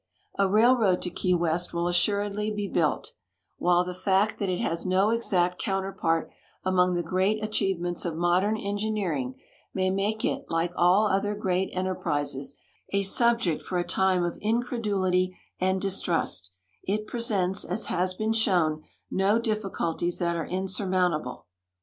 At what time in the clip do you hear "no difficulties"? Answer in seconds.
19.11-20.17